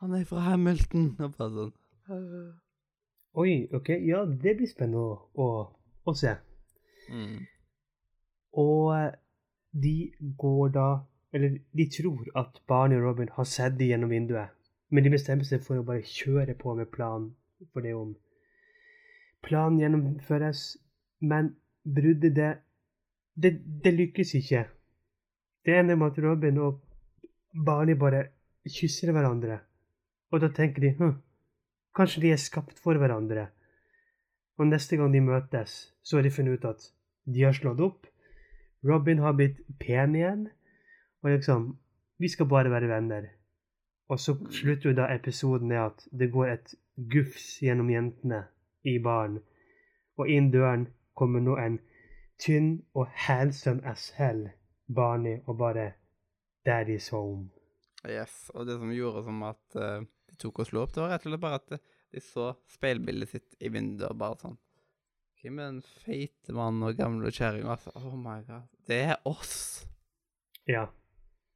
Han 0.00 0.14
er 0.14 0.24
fra 0.24 0.44
Hamilton! 0.46 1.08
Og 1.18 1.34
bare 1.36 1.50
sånn 1.56 1.72
Oi, 3.42 3.52
ok, 3.72 3.88
ja, 4.04 4.22
det 4.26 4.54
blir 4.58 4.68
spennende 4.68 5.00
å, 5.00 5.12
å, 5.40 5.46
å 6.04 6.14
se. 6.18 6.34
mm. 7.08 7.38
Og 8.60 8.90
eh, 8.92 9.14
de 9.72 10.12
går 10.38 10.68
da 10.68 10.88
Eller 11.32 11.58
de 11.72 11.86
tror 11.88 12.26
at 12.36 12.58
Barney 12.68 12.98
og 12.98 13.06
Robin 13.06 13.30
har 13.32 13.44
sett 13.48 13.78
dem 13.78 13.88
gjennom 13.88 14.10
vinduet, 14.12 14.50
men 14.92 15.04
de 15.04 15.12
bestemmer 15.14 15.48
seg 15.48 15.62
for 15.64 15.80
å 15.80 15.84
bare 15.86 16.04
kjøre 16.04 16.52
på 16.60 16.74
med 16.76 16.90
planen 16.92 17.30
for 17.72 17.80
det 17.80 17.94
om 17.96 18.10
Planen 19.42 19.80
gjennomføres, 19.80 20.76
men 21.24 21.54
bruddet, 21.82 22.36
det, 22.36 22.50
det, 23.34 23.52
det 23.84 23.92
lykkes 23.96 24.34
ikke. 24.38 24.66
Det 25.66 25.74
ender 25.78 25.98
med 25.98 26.12
at 26.12 26.20
Robin 26.22 26.60
og 26.62 26.78
Barney 27.66 27.96
bare 27.98 28.26
kysser 28.68 29.10
hverandre, 29.10 29.58
og 30.30 30.44
da 30.44 30.52
tenker 30.54 30.84
de 30.84 30.92
hm, 30.98 31.16
kanskje 31.96 32.22
de 32.22 32.32
er 32.36 32.40
skapt 32.40 32.78
for 32.82 32.98
hverandre. 32.98 33.48
Og 34.60 34.68
neste 34.68 34.96
gang 35.00 35.10
de 35.12 35.24
møtes, 35.24 35.92
så 36.02 36.18
har 36.18 36.26
de 36.26 36.34
funnet 36.34 36.60
ut 36.60 36.70
at 36.70 36.86
de 37.26 37.42
har 37.42 37.56
slått 37.56 37.82
opp. 37.82 38.06
Robin 38.84 39.18
har 39.18 39.36
blitt 39.38 39.60
pen 39.78 40.16
igjen. 40.18 40.48
Og 41.22 41.30
liksom 41.30 41.78
Vi 42.18 42.28
skal 42.28 42.46
bare 42.46 42.70
være 42.70 42.88
venner. 42.88 43.24
Og 44.08 44.20
så 44.20 44.36
slutter 44.50 44.90
jo 44.90 44.96
da 44.96 45.08
episoden 45.14 45.68
med 45.68 45.80
at 45.80 46.04
det 46.12 46.30
går 46.32 46.46
et 46.52 46.74
gufs 47.10 47.58
gjennom 47.62 47.90
jentene 47.90 48.44
i 48.84 48.98
baren. 49.02 49.40
Og 50.18 50.28
inn 50.28 50.50
døren 50.52 50.86
kommer 51.18 51.40
nå 51.40 51.56
en 51.58 51.80
tynn 52.38 52.82
og 52.94 53.08
handsome 53.26 53.82
as 53.88 54.10
hell 54.18 54.50
Barney 54.86 55.40
og 55.46 55.58
bare 55.58 55.92
Daddy's 56.68 57.10
home. 57.10 57.50
Yes, 58.06 58.50
og 58.54 58.66
det 58.66 58.78
som 58.78 58.92
gjorde 58.92 59.24
som 59.24 59.42
at 59.46 59.78
uh, 59.78 60.04
de 60.28 60.36
tok 60.38 60.62
og 60.62 60.68
slo 60.68 60.82
opp, 60.82 60.94
det 60.94 61.02
var 61.02 61.14
rett 61.14 61.26
og 61.26 61.32
slett 61.32 61.42
bare 61.42 61.60
at 61.60 61.74
eh, 61.76 61.82
de 62.12 62.22
så 62.22 62.52
speilbildet 62.70 63.30
sitt 63.30 63.56
i 63.62 63.70
vinduet 63.72 64.10
og 64.10 64.18
bare 64.20 64.40
sånn 64.42 64.58
Hvem 65.42 65.58
er 65.58 65.70
den 65.72 65.82
feite 65.82 66.54
mannen 66.54 66.84
og 66.86 66.94
gamle 66.94 67.30
kjerringa? 67.34 67.74
Altså, 67.74 67.90
oh 67.98 68.14
my 68.14 68.38
god. 68.46 68.68
Det 68.86 68.98
er 69.10 69.16
oss! 69.26 69.86
Ja. 70.70 70.84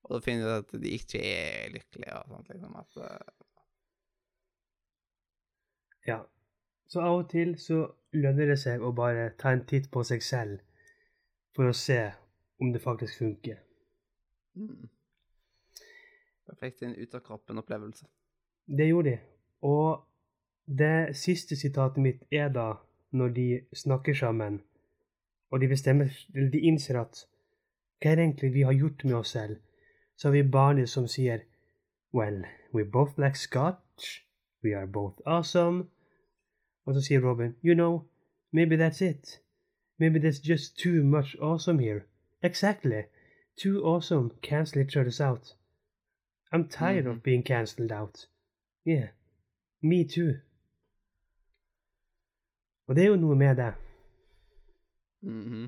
Og 0.02 0.16
da 0.16 0.18
finner 0.24 0.48
du 0.48 0.54
at 0.56 0.72
de 0.82 0.90
ikke 0.90 1.20
er 1.22 1.70
lykkelige 1.70 2.16
og 2.18 2.32
sånt, 2.32 2.48
liksom. 2.50 2.74
At 2.80 2.96
uh... 2.96 3.44
Ja. 6.06 6.18
Så 6.90 7.02
av 7.02 7.20
og 7.20 7.30
til 7.30 7.54
så 7.62 7.84
lønner 8.14 8.50
det 8.50 8.58
seg 8.62 8.82
å 8.82 8.90
bare 8.94 9.28
ta 9.38 9.54
en 9.54 9.62
titt 9.70 9.86
på 9.94 10.02
seg 10.06 10.22
selv 10.22 10.58
for 11.54 11.70
å 11.70 11.74
se 11.74 12.00
om 12.62 12.72
det 12.74 12.82
faktisk 12.82 13.22
funker. 13.22 13.62
mm. 14.54 14.88
Perfekt 16.46 16.82
en 16.86 16.94
ut-av-kroppen-opplevelse. 16.94 18.06
Det 18.66 18.86
gjorde 18.86 19.10
de. 19.10 19.18
Og 19.66 20.04
det 20.66 21.16
siste 21.18 21.58
sitatet 21.58 22.02
mitt 22.02 22.22
er 22.30 22.50
da 22.54 22.68
når 23.12 23.28
de 23.28 23.60
snakker 23.74 24.14
sammen, 24.14 24.62
og 25.50 25.60
de 25.60 25.68
bestemmer 25.68 26.08
Eller 26.34 26.50
de 26.50 26.60
innser 26.60 27.00
at 27.00 27.26
hva 28.00 28.10
er 28.10 28.14
det 28.14 28.24
egentlig 28.24 28.52
vi 28.54 28.62
har 28.62 28.72
gjort 28.72 29.04
med 29.04 29.14
oss 29.14 29.28
selv? 29.28 29.56
Så 30.16 30.28
har 30.28 30.32
vi 30.32 30.42
barnet 30.42 30.88
som 30.88 31.06
sier 31.08 31.40
Well, 32.12 32.44
we 32.74 32.84
both 32.84 33.18
like 33.18 33.38
scotch. 33.38 34.24
We 34.64 34.76
are 34.76 34.86
both 34.86 35.16
awesome. 35.26 35.88
Og 36.84 36.94
så 36.94 37.00
sier 37.00 37.20
Robin, 37.20 37.56
you 37.64 37.74
know, 37.74 38.04
maybe 38.52 38.76
that's 38.76 39.04
it. 39.04 39.40
Maybe 39.98 40.18
there's 40.18 40.40
just 40.50 40.78
too 40.78 41.04
much 41.04 41.36
awesome 41.40 41.78
here. 41.78 42.04
Exactly. 42.42 43.02
Too 43.56 43.82
awesome 43.84 44.30
cancel 44.42 44.82
each 44.82 44.96
other's 44.96 45.20
out. 45.20 45.56
I'm 46.52 46.68
tired 46.68 47.06
of 47.06 47.22
being 47.22 47.42
cancelled 47.42 47.92
out. 47.92 48.26
Yeah. 48.84 49.08
Me 49.82 50.04
too. 50.04 50.40
Og 52.86 52.94
det 52.96 53.04
er 53.04 53.10
jo 53.10 53.18
noe 53.20 53.36
med 53.38 53.56
det. 53.58 53.72
Mhm. 55.26 55.64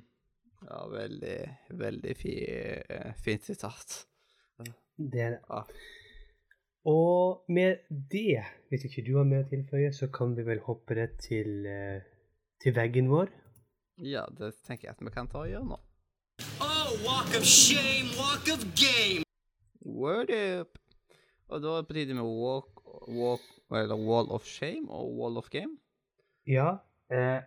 Ja, 0.69 0.83
veldig, 0.91 1.39
veldig 1.79 2.15
fi, 2.19 2.33
eh, 2.91 3.13
fint 3.23 3.45
sitat. 3.47 4.05
Det 4.99 5.21
er 5.23 5.31
det. 5.37 5.41
Ja. 5.49 5.63
Og 6.85 7.45
med 7.49 7.85
det, 8.11 8.43
hvis 8.69 8.85
ikke 8.89 9.05
du 9.07 9.17
har 9.17 9.25
mer 9.25 9.45
å 9.45 9.49
tilføye, 9.51 9.93
så 9.95 10.09
kan 10.11 10.35
vi 10.35 10.43
vel 10.47 10.59
hoppe 10.67 10.97
rett 10.99 11.19
til, 11.23 11.67
eh, 11.67 12.01
til 12.61 12.75
veggen 12.75 13.09
vår. 13.09 13.29
ja, 13.99 14.25
det 14.39 14.55
tenker 14.67 14.89
jeg 14.89 14.97
at 14.97 15.01
vi 15.05 15.11
kan 15.11 15.27
ta 15.29 15.39
og 15.39 15.49
gjøre 15.49 15.67
nå. 15.67 15.79
Oh, 16.61 16.91
walk 17.07 17.35
of 17.37 17.45
shame, 17.45 18.11
walk 18.19 18.47
of 18.51 18.63
game. 18.75 19.25
Word 19.85 20.31
up! 20.31 20.79
Og 21.49 21.63
da 21.63 21.79
er 21.79 21.83
det 21.83 22.15
med 22.15 22.23
walk, 22.23 22.83
walk, 23.09 23.41
eller 23.71 23.97
Wall 23.97 24.31
of 24.31 24.45
Shame 24.45 24.91
og 24.91 25.17
Wall 25.19 25.37
of 25.37 25.49
Game. 25.51 25.79
Ja, 26.47 26.79
eh, 27.12 27.41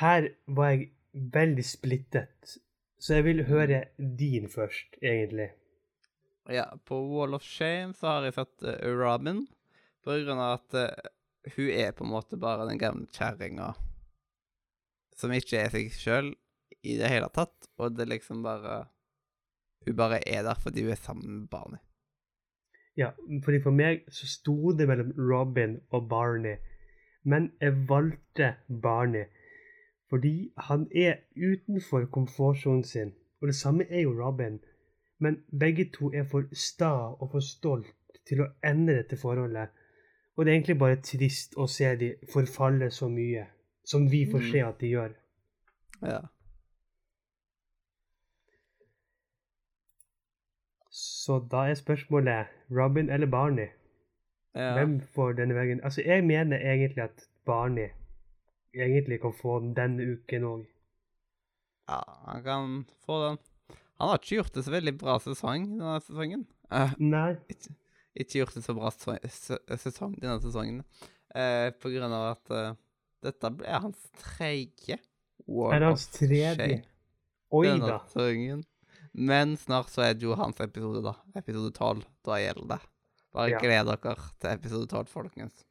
her 0.00 0.28
var 0.46 0.70
jeg 0.72 0.90
veldig 1.34 1.64
splittet, 1.64 2.56
så 2.98 3.18
jeg 3.18 3.26
vil 3.28 3.44
høre 3.48 3.84
din 3.98 4.48
først, 4.50 4.96
egentlig. 5.02 5.50
Ja, 6.50 6.66
på 6.84 6.98
Wall 7.08 7.36
of 7.36 7.44
Shame 7.44 7.94
så 7.96 8.16
har 8.16 8.26
jeg 8.26 8.36
sett 8.36 8.64
uh, 8.66 8.76
Robin, 8.98 9.46
på 10.04 10.18
grunn 10.24 10.40
av 10.40 10.58
at 10.58 10.76
uh, 10.76 11.10
hun 11.54 11.70
er 11.72 11.94
på 11.96 12.04
en 12.04 12.12
måte 12.12 12.40
bare 12.40 12.66
den 12.68 12.80
gamle 12.80 13.08
kjerringa 13.12 13.72
som 15.14 15.32
ikke 15.32 15.60
er 15.62 15.72
seg 15.72 15.92
sjøl 15.94 16.32
i 16.84 16.98
det 16.98 17.08
hele 17.08 17.30
tatt, 17.32 17.70
og 17.78 17.94
det 17.94 18.04
er 18.04 18.16
liksom 18.16 18.42
bare 18.44 18.84
Hun 19.84 19.96
bare 19.96 20.22
er 20.24 20.42
der 20.42 20.56
fordi 20.56 20.80
hun 20.80 20.94
er 20.94 20.96
sammen 20.96 21.40
med 21.40 21.48
barnet. 21.52 21.80
Ja, 22.96 23.10
fordi 23.44 23.58
for 23.60 23.74
meg 23.74 24.06
så 24.08 24.24
sto 24.26 24.72
det 24.72 24.86
mellom 24.88 25.10
Robin 25.18 25.74
og 25.90 26.08
Barney, 26.08 26.56
men 27.24 27.52
jeg 27.60 27.88
valgte 27.88 28.54
Barney 28.82 29.24
fordi 30.08 30.52
han 30.58 30.88
er 30.94 31.16
utenfor 31.36 32.04
komfortsonen 32.12 32.84
sin, 32.84 33.14
og 33.40 33.48
det 33.48 33.54
samme 33.56 33.84
er 33.90 34.00
jo 34.00 34.12
Robin. 34.24 34.60
Men 35.18 35.44
begge 35.60 35.90
to 35.94 36.12
er 36.14 36.22
for 36.30 36.44
sta 36.52 36.90
og 37.18 37.30
for 37.32 37.40
stolt 37.40 37.86
til 38.28 38.40
å 38.44 38.46
ende 38.64 38.94
dette 38.94 39.16
forholdet. 39.16 39.68
Og 40.36 40.44
det 40.44 40.52
er 40.52 40.56
egentlig 40.56 40.78
bare 40.78 41.00
trist 41.02 41.56
å 41.56 41.66
se 41.66 41.96
de 41.96 42.12
forfalle 42.32 42.90
så 42.90 43.08
mye, 43.08 43.46
som 43.84 44.06
vi 44.10 44.24
får 44.30 44.38
Mm. 44.40 44.50
se 44.52 44.58
at 44.58 44.80
de 44.80 44.86
gjør. 44.86 45.14
Ja. 46.02 46.20
Så 50.90 51.38
da 51.50 51.56
er 51.56 51.74
spørsmålet 51.74 52.46
Robin 52.70 53.10
eller 53.10 53.26
Barney? 53.26 53.66
Ja. 54.54 54.72
Hvem 54.78 55.00
får 55.14 55.32
denne 55.40 55.54
veien? 55.56 55.80
Altså, 55.84 56.02
jeg 56.06 56.24
mener 56.24 56.58
egentlig 56.62 57.02
at 57.04 57.24
Barney 57.46 57.88
egentlig 58.74 59.20
kan 59.22 59.32
få 59.36 59.58
den 59.62 59.74
denne 59.76 60.06
uken 60.14 60.44
òg. 60.50 60.62
ja, 61.88 62.00
han 62.26 62.42
kan 62.44 62.84
få 63.06 63.18
den. 63.28 63.38
Han 63.98 64.08
har 64.10 64.18
ikke 64.18 64.36
gjort 64.40 64.54
det 64.56 64.64
så 64.66 64.72
veldig 64.74 64.94
bra 64.98 65.18
sesong 65.22 65.66
denne 65.78 66.00
sesongen. 66.02 66.46
Uh, 66.72 66.94
Nei. 66.98 67.34
ikke, 67.52 67.74
ikke 68.18 68.38
gjort 68.40 68.54
det 68.56 68.64
så 68.64 68.74
bra 68.74 68.90
se- 68.90 69.18
se- 69.30 69.78
sesong 69.78 70.16
denne 70.20 70.40
sesongen. 70.42 70.80
uh, 71.34 71.70
på 71.82 71.90
grunn 71.92 72.12
av 72.14 72.30
at 72.32 72.50
uh, 72.54 72.74
dette 73.22 73.50
ble 73.58 73.78
hans 73.84 74.00
tredje 74.20 74.98
War 75.46 75.74
Er 75.76 75.84
hans 75.90 76.06
of 76.08 76.12
tredje? 76.18 76.56
Shame 76.56 76.82
Oi 77.54 77.66
denne 77.68 77.86
da. 77.90 77.98
sesongen. 78.08 78.64
Men 79.14 79.56
snart 79.60 79.90
så 79.92 80.02
er 80.08 80.14
det 80.14 80.24
jo 80.26 80.34
hans 80.34 80.58
episode, 80.60 81.02
da. 81.04 81.12
Episode 81.38 81.70
12. 81.76 82.02
Da 82.26 82.38
gjelder 82.42 82.66
det. 82.74 82.80
Bare 83.34 83.58
gled 83.58 83.90
dere 83.90 84.14
til 84.40 84.50
episode 84.52 84.86
12, 84.86 85.10
folkens. 85.10 85.64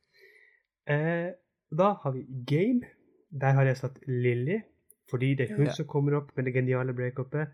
Eh, 0.90 1.32
da 1.72 1.94
har 2.04 2.12
vi 2.12 2.26
Game. 2.48 2.90
Der 3.32 3.56
har 3.58 3.66
jeg 3.66 3.80
satt 3.80 4.00
Lilly, 4.08 4.60
fordi 5.10 5.34
det 5.40 5.50
er 5.50 5.58
hun 5.58 5.66
Ja. 5.68 5.74
som 5.74 5.88
kommer 5.88 6.18
opp 6.20 6.36
med 6.36 6.46
det 6.46 6.54
geniale 6.54 6.94
breakupet. 6.94 7.48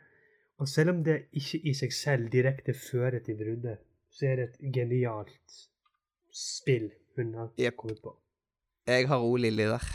Og 0.59 0.67
selv 0.67 0.89
om 0.89 1.03
det 1.03 1.29
ikke 1.31 1.61
i 1.63 1.73
seg 1.73 1.93
selv 1.93 2.29
direkte 2.29 2.73
fører 2.73 3.19
til 3.23 3.37
bruddet, 3.37 3.77
så 4.11 4.25
er 4.27 4.35
det 4.35 4.49
et 4.49 4.73
genialt 4.73 5.59
spill 6.33 6.91
hun 7.15 7.33
har 7.33 7.53
yep. 7.59 7.77
kommet 7.77 8.01
på. 8.03 8.15
Jeg 8.87 9.07
har 9.07 9.21
òg 9.21 9.37
Lilly 9.39 9.69
der. 9.69 9.85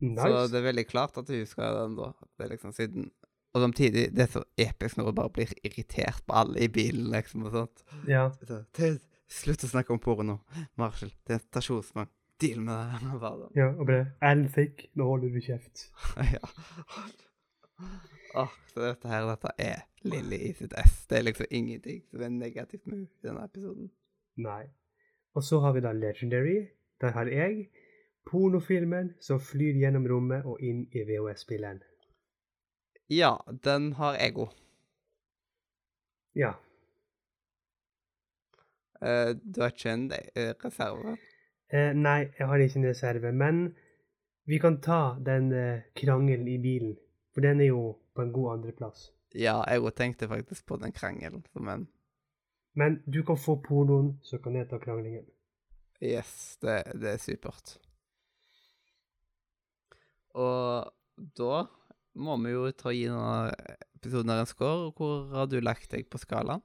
Så 0.00 0.48
det 0.50 0.58
er 0.58 0.64
veldig 0.72 0.86
klart 0.88 1.16
at 1.16 1.28
du 1.28 1.34
husker 1.38 1.62
den, 1.76 1.96
da. 1.96 2.12
Det 2.36 2.44
er 2.44 2.52
liksom 2.54 2.72
siden 2.72 3.10
Og 3.54 3.64
samtidig, 3.64 4.10
det 4.14 4.22
er 4.24 4.30
så 4.30 4.42
episk 4.58 4.98
når 4.98 5.10
du 5.10 5.16
bare 5.18 5.32
blir 5.34 5.52
irritert 5.66 6.22
på 6.26 6.36
alle 6.38 6.60
i 6.64 6.68
bilen, 6.70 7.08
liksom, 7.10 7.48
og 7.48 7.56
sånt. 7.56 7.82
Ja. 8.08 8.28
Så, 8.46 8.60
til, 8.76 9.00
slutt 9.30 9.64
å 9.66 9.70
snakke 9.72 9.94
om 9.94 10.02
porno. 10.02 10.38
Marshall, 10.78 11.12
det 11.26 11.34
er 11.34 11.40
en 11.40 11.46
stasjonsmann. 11.48 12.10
Deal 12.40 12.62
med 12.64 12.72
det. 12.72 13.00
Bare 13.24 13.50
ja. 13.56 13.66
Og 13.74 13.84
bare 13.86 14.04
Alan 14.24 14.48
Fake, 14.48 14.88
nå 14.96 15.04
holder 15.04 15.34
du 15.34 15.42
kjeft. 15.44 15.90
ja. 16.34 16.40
Oh, 18.38 18.54
så 18.70 18.80
dette 18.86 19.10
her, 19.10 19.26
dette 19.28 19.52
er 19.60 19.82
Lilly 20.08 20.38
i 20.46 20.52
sitt 20.56 20.72
ess. 20.78 21.02
Det 21.10 21.18
er 21.18 21.26
liksom 21.26 21.50
ingenting 21.50 22.00
som 22.08 22.22
er 22.24 22.32
negativt 22.32 22.86
med 22.86 23.02
i 23.02 23.26
denne 23.26 23.44
episoden. 23.44 23.90
Nei. 24.40 24.70
Og 25.36 25.44
så 25.44 25.60
har 25.60 25.74
vi 25.76 25.84
da 25.84 25.92
Legendary. 25.92 26.70
Der 27.00 27.12
har 27.12 27.28
jeg 27.28 27.66
pornofilmen 28.30 29.14
som 29.20 29.40
flyr 29.40 29.76
gjennom 29.82 30.06
rommet 30.08 30.48
og 30.48 30.62
inn 30.64 30.86
i 30.96 31.04
VHS-spilleren. 31.04 31.82
Ja, 33.10 33.32
den 33.64 33.92
har 33.98 34.14
òg. 34.22 34.52
Ja. 36.38 36.52
Uh, 39.02 39.34
du 39.34 39.62
har 39.64 39.72
ikke 39.72 39.90
en 39.90 40.04
eh, 40.12 40.52
reserve? 40.62 41.16
Uh, 41.74 41.90
nei, 41.96 42.28
jeg 42.38 42.46
har 42.46 42.62
ikke 42.62 42.78
en 42.78 42.86
reserve, 42.86 43.32
men 43.32 43.58
vi 44.46 44.60
kan 44.62 44.78
ta 44.80 45.16
den 45.26 45.50
uh, 45.50 45.80
krangelen 45.98 46.46
i 46.46 46.58
bilen. 46.62 46.94
For 47.34 47.42
den 47.42 47.60
er 47.60 47.72
jo 47.72 47.96
på 48.14 48.22
en 48.22 48.30
god 48.32 48.52
andreplass. 48.52 49.08
Ja, 49.34 49.58
jeg 49.66 49.82
òg 49.82 49.90
tenkte 49.98 50.30
faktisk 50.30 50.68
på 50.70 50.78
den 50.78 50.94
krangelen 50.94 51.42
som 51.50 51.68
en 51.68 51.88
Men 52.78 53.02
du 53.06 53.24
kan 53.26 53.38
få 53.38 53.56
pornoen, 53.58 54.20
så 54.22 54.38
kan 54.38 54.54
jeg 54.54 54.68
ta 54.70 54.78
kranglingen. 54.78 55.26
Yes, 55.98 56.58
det, 56.62 56.84
det 56.94 57.16
er 57.16 57.18
supert. 57.18 57.74
Og 60.38 60.94
da 61.18 61.66
må 62.14 62.36
vi 62.44 62.52
jo 62.54 62.70
ta 62.72 62.92
gi 62.94 63.06
denne 63.06 63.52
episoden 63.98 64.32
en 64.34 64.46
score. 64.48 64.90
Hvor 64.96 65.28
har 65.34 65.46
du 65.50 65.58
lagt 65.60 65.90
deg 65.92 66.08
på 66.10 66.18
skalaen? 66.18 66.62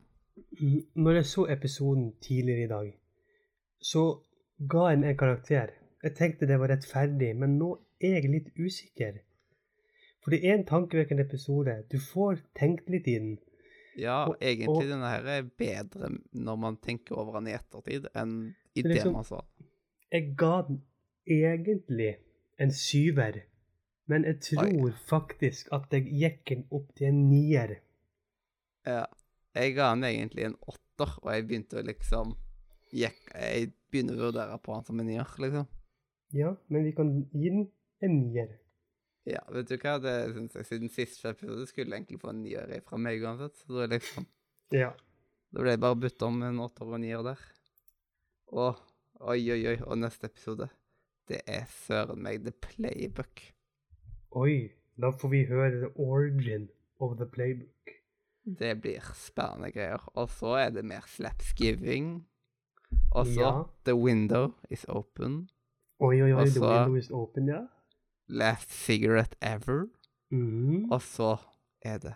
Når 0.96 1.20
jeg 1.22 1.26
så 1.32 1.46
episoden 1.52 2.14
tidligere 2.24 2.66
i 2.66 2.72
dag, 2.72 2.94
så 3.80 4.06
ga 4.68 4.90
jeg 4.90 5.00
den 5.02 5.10
en 5.12 5.18
karakter. 5.18 5.74
Jeg 6.04 6.16
tenkte 6.18 6.48
det 6.50 6.60
var 6.60 6.70
rettferdig, 6.74 7.32
men 7.40 7.58
nå 7.60 7.72
er 8.04 8.20
jeg 8.20 8.32
litt 8.32 8.50
usikker. 8.60 9.22
For 10.24 10.34
det 10.34 10.42
er 10.44 10.58
en 10.58 10.66
tankevekkende 10.66 11.26
episode. 11.28 11.84
Du 11.92 12.00
får 12.02 12.42
tenkt 12.58 12.90
litt 12.90 13.08
i 13.08 13.18
den. 13.20 13.38
Ja, 13.98 14.26
Og- 14.28 14.38
egentlig 14.42 14.70
og- 14.70 14.84
denne 14.90 15.08
her 15.08 15.24
er 15.26 15.44
bedre 15.44 16.10
når 16.34 16.56
man 16.60 16.78
tenker 16.78 17.16
over 17.16 17.40
den 17.40 17.48
i 17.48 17.56
ettertid, 17.56 18.08
enn 18.16 18.56
i 18.76 18.82
Det 18.82 18.84
det 18.84 18.92
liksom- 18.96 19.14
man 19.14 19.24
sa. 19.24 19.42
Jeg 20.12 20.36
ga 20.36 20.62
den 20.68 20.82
egentlig 21.28 22.18
en 22.60 22.72
syver, 22.72 23.42
men 24.12 24.26
jeg 24.28 24.42
tror 24.46 24.98
faktisk 25.10 25.72
at 25.76 25.94
jeg 25.94 26.10
gikk 26.12 26.42
den 26.52 26.66
opp 26.70 26.92
til 26.98 27.10
en 27.10 27.22
nier. 27.30 27.78
Ja. 28.86 29.06
Jeg 29.56 29.72
ga 29.78 29.94
den 29.94 30.04
egentlig 30.04 30.44
en 30.50 30.58
åtter, 30.68 31.14
og 31.22 31.30
jeg 31.32 31.46
begynte 31.48 31.80
å 31.80 31.86
liksom 31.88 32.36
gikk, 32.92 33.22
Jeg 33.34 33.72
begynner 33.92 34.20
å 34.20 34.28
vurdere 34.28 34.58
på 34.60 34.76
han 34.76 34.84
som 34.88 35.00
en 35.00 35.08
nier, 35.08 35.32
liksom. 35.40 35.66
Ja, 36.36 36.52
men 36.68 36.84
vi 36.84 36.92
kan 36.96 37.12
gi 37.32 37.50
den 37.50 37.66
en 38.04 38.18
nier. 38.20 38.52
Ja, 39.26 39.42
vet 39.50 39.72
du 39.72 39.78
hva, 39.80 39.96
det 40.04 40.14
syns 40.36 40.58
jeg 40.60 40.68
siden 40.70 40.92
siste 40.94 41.32
episode 41.32 41.66
skulle 41.70 41.98
egentlig 41.98 42.20
få 42.22 42.30
en 42.34 42.44
nier 42.44 42.70
fra 42.86 43.00
meg 43.02 43.24
uansett. 43.24 43.58
Så 43.64 43.80
da 43.80 43.88
liksom 43.90 44.28
Ja. 44.76 44.92
Da 45.56 45.64
ble 45.64 45.72
jeg 45.72 45.82
bare 45.82 46.02
bytta 46.04 46.28
om 46.28 46.42
en 46.44 46.60
åtter 46.60 46.86
og 46.86 46.98
en 46.98 47.06
nier 47.06 47.24
der. 47.24 47.42
Og 48.52 48.82
oi, 49.24 49.40
oi, 49.56 49.62
oi, 49.72 49.78
og 49.88 49.98
neste 50.02 50.28
episode, 50.28 50.68
det 51.32 51.42
er 51.48 51.64
søren 51.72 52.20
meg 52.22 52.44
The 52.44 52.52
Playbook. 52.52 53.55
Oi, 54.36 54.70
da 55.00 55.10
får 55.16 55.30
vi 55.32 55.44
høre 55.48 55.70
the 55.72 55.90
origin 55.96 56.68
of 57.00 57.18
the 57.18 57.26
playbook. 57.26 57.72
Det 58.60 58.82
blir 58.82 59.02
spennende 59.16 59.72
greier. 59.72 60.04
Og 60.14 60.30
så 60.30 60.56
er 60.60 60.70
det 60.76 60.86
mer 60.86 61.06
slapsgiving. 61.08 62.26
Og 63.12 63.26
så 63.28 63.42
Ja. 63.42 63.64
The 63.86 63.96
Window 63.96 64.52
is 64.70 64.86
Open. 64.90 65.50
Oi, 66.00 66.22
oi, 66.22 66.22
oi, 66.22 66.30
the 66.32 66.40
Altså- 66.42 66.60
window 66.62 66.96
is 66.96 67.12
open, 67.12 67.48
ja. 67.48 67.62
Last 68.28 68.72
Cigarette 68.86 69.36
Ever. 69.42 69.86
Mm. 70.32 70.92
Og 70.92 71.02
så 71.02 71.38
er 71.82 71.98
det 71.98 72.14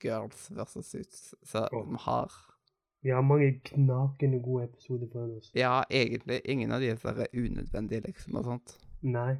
Girls 0.00 0.50
versus 0.56 0.86
Suits. 0.86 1.34
Så 1.42 1.68
vi 1.72 1.96
har 2.00 2.54
Vi 3.02 3.08
har 3.08 3.20
mange 3.20 3.60
knakende 3.64 4.42
gode 4.42 4.64
episoder 4.64 5.06
foran 5.12 5.36
oss. 5.36 5.52
Ja, 5.54 5.82
egentlig 5.90 6.40
ingen 6.44 6.72
av 6.72 6.80
de 6.80 6.88
er 6.88 7.26
unødvendige, 7.34 8.00
liksom, 8.00 8.34
og 8.34 8.44
sånt. 8.44 8.78
Nei. 9.02 9.36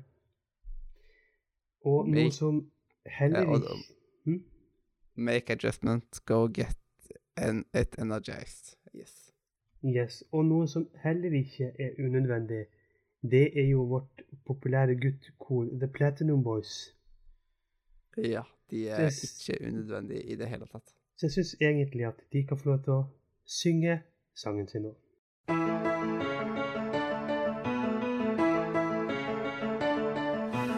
Og 1.89 2.09
noe 2.13 2.33
som 2.35 2.61
heller 3.19 3.55
ikke 3.57 3.77
hm? 4.25 4.43
Make 5.29 5.53
adjustment, 5.53 6.21
go 6.27 6.47
get 6.47 6.77
an, 7.37 7.65
it 7.75 7.97
energized. 7.99 8.77
Yes. 8.95 9.15
Yes. 9.85 10.25
Og 10.33 10.45
noe 10.45 10.69
som 10.69 10.89
heller 11.03 11.35
ikke 11.39 11.73
er 11.79 11.99
unødvendig, 11.99 12.67
det 13.23 13.47
er 13.59 13.67
jo 13.71 13.83
vårt 13.91 14.23
populære 14.47 14.95
guttekor 15.01 15.65
The 15.65 15.89
Platinum 15.89 16.45
Boys. 16.45 16.95
Ja, 18.17 18.43
de 18.71 18.89
er 18.89 19.05
Det 19.11 19.25
ikke 19.49 19.67
unødvendige 19.67 20.23
i 20.23 20.37
det 20.37 20.49
hele 20.49 20.67
tatt. 20.67 20.95
Så 21.17 21.27
jeg 21.27 21.33
syns 21.33 21.57
egentlig 21.61 22.07
at 22.07 22.21
de 22.33 22.47
kan 22.47 22.59
få 22.59 22.71
lov 22.71 22.83
til 22.85 22.93
å 22.93 23.03
synge 23.47 24.01
sangen 24.35 24.69
sin 24.69 24.87
nå. 24.87 24.95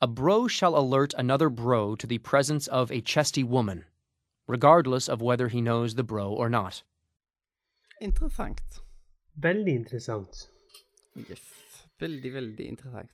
A 0.00 0.06
bro 0.06 0.46
shall 0.46 0.76
alert 0.76 1.12
another 1.18 1.48
bro 1.50 1.96
to 1.96 2.06
the 2.06 2.18
presence 2.18 2.68
of 2.68 2.92
a 2.92 3.00
chesty 3.00 3.42
woman, 3.42 3.84
regardless 4.46 5.08
of 5.08 5.20
whether 5.20 5.48
he 5.48 5.60
knows 5.60 5.96
the 5.96 6.04
bro 6.04 6.32
or 6.32 6.48
not. 6.48 6.84
Interessant. 8.00 8.80
Veldig 9.34 9.74
interessant. 9.74 10.50
Yes. 11.16 11.42
Veldig, 11.98 12.32
veldig 12.32 12.68
interessant. 12.68 13.10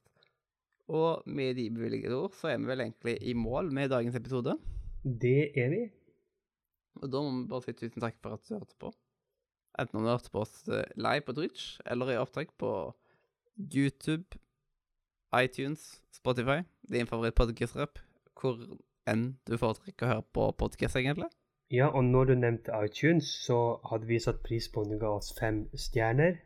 Og 0.92 1.22
med 1.24 1.56
de 1.56 1.70
bevilgede 1.72 2.18
ord, 2.18 2.36
så 2.36 2.52
er 2.52 2.60
vi 2.60 2.68
vel 2.68 2.84
egentlig 2.84 3.16
i 3.22 3.32
mål 3.32 3.72
med 3.72 3.88
dagens 3.88 4.20
episode. 4.20 4.58
Det 5.04 5.56
er 5.56 5.72
vi. 5.72 5.82
Og 7.00 7.08
da 7.08 7.22
må 7.24 7.32
vi 7.38 7.48
bare 7.48 7.64
si 7.64 7.72
tusen 7.72 8.04
takk 8.04 8.20
for 8.20 8.36
at 8.36 8.44
du 8.44 8.58
hørte 8.58 8.76
på. 8.76 8.92
Enten 9.80 9.98
om 9.98 10.04
du 10.04 10.12
hørte 10.12 10.30
på 10.30 10.44
oss 10.44 10.68
eh, 10.68 10.84
live 11.00 11.24
på 11.24 11.32
Twitch, 11.32 11.78
eller 11.88 12.12
i 12.12 12.20
opptak 12.20 12.52
på 12.60 12.92
YouTube, 13.72 14.36
iTunes, 15.42 16.00
Spotify, 16.14 16.62
din 16.90 17.08
favoritt-podkast-rapp, 17.10 17.98
hvor 18.40 18.60
enn 19.10 19.34
du 19.48 19.56
foretrekker 19.60 20.06
å 20.06 20.12
høre 20.14 20.26
på 20.36 20.48
podkast, 20.60 20.96
egentlig. 21.00 21.30
Ja, 21.72 21.88
og 21.90 22.04
når 22.06 22.30
du 22.30 22.34
nevnte 22.38 22.76
iTunes, 22.84 23.28
så 23.46 23.78
hadde 23.88 24.08
vi 24.08 24.20
satt 24.20 24.42
pris 24.44 24.68
på 24.70 24.84
om 24.84 24.92
du 24.92 24.98
ga 25.00 25.14
oss 25.16 25.32
fem 25.38 25.64
stjerner. 25.74 26.38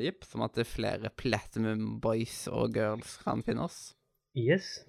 Jepp, 0.00 0.26
som 0.26 0.42
at 0.44 0.56
det 0.56 0.64
er 0.64 0.72
flere 0.72 1.10
Platinum 1.14 2.00
Boys 2.02 2.44
og 2.50 2.74
Girls 2.76 3.16
kan 3.22 3.44
finne 3.46 3.68
oss. 3.68 3.94
Yes. 4.34 4.82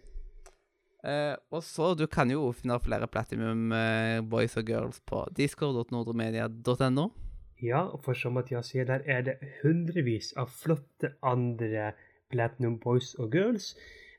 Eh, 1.06 1.36
og 1.54 1.62
så, 1.64 1.94
du 1.94 2.08
kan 2.10 2.32
jo 2.34 2.50
finne 2.58 2.80
flere 2.82 3.08
Platinum 3.12 3.70
eh, 3.76 4.22
Boys 4.26 4.58
og 4.58 4.72
Girls 4.72 5.02
på 5.06 5.22
discord.nordremedia.no. 5.38 7.10
Ja, 7.64 7.86
og 7.88 8.02
for 8.04 8.18
som 8.18 8.36
Mathias 8.36 8.74
sier, 8.74 8.88
der 8.90 9.06
er 9.06 9.22
det 9.24 9.38
hundrevis 9.62 10.34
av 10.38 10.50
flotte 10.52 11.14
andre 11.24 11.94
Platinum 12.30 12.80
Boys 12.80 13.14
og 13.16 13.32
Girls, 13.32 13.76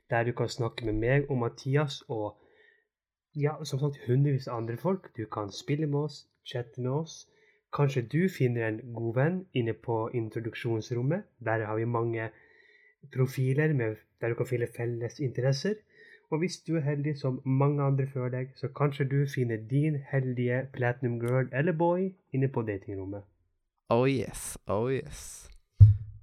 der 0.09 0.23
du 0.23 0.31
kan 0.31 0.49
snakke 0.49 0.85
med 0.85 0.93
meg 0.93 1.31
og 1.31 1.37
Mathias 1.37 2.03
og 2.07 2.37
ja, 3.35 3.53
som 3.63 3.79
sagt, 3.79 3.99
hundrevis 4.07 4.47
av 4.47 4.61
andre 4.61 4.77
folk. 4.77 5.11
Du 5.17 5.25
kan 5.25 5.51
spille 5.51 5.87
med 5.87 6.07
oss, 6.07 6.27
chatte 6.45 6.81
med 6.81 6.91
oss. 6.91 7.17
Kanskje 7.73 8.01
du 8.01 8.29
finner 8.31 8.67
en 8.67 8.79
god 8.95 9.15
venn 9.15 9.41
inne 9.53 9.73
på 9.73 10.07
introduksjonsrommet. 10.13 11.27
Der 11.45 11.65
har 11.65 11.75
vi 11.75 11.85
mange 11.85 12.29
profiler 13.13 13.73
med, 13.73 13.95
der 14.21 14.29
du 14.29 14.35
kan 14.35 14.49
finne 14.49 14.67
felles 14.77 15.19
interesser. 15.19 15.75
Og 16.29 16.39
hvis 16.39 16.57
du 16.67 16.75
er 16.75 16.83
heldig 16.83 17.17
som 17.19 17.41
mange 17.45 17.83
andre 17.83 18.07
før 18.13 18.29
deg, 18.29 18.49
så 18.55 18.67
kanskje 18.67 19.07
du 19.07 19.19
finner 19.35 19.57
din 19.57 19.95
heldige 20.11 20.65
platinum 20.73 21.19
girl 21.19 21.47
eller 21.53 21.71
boy 21.71 22.09
inne 22.33 22.47
på 22.47 22.61
datingrommet. 22.61 23.23
Oh 23.89 24.09
yes, 24.09 24.57
oh 24.67 24.91
yes. 24.91 25.49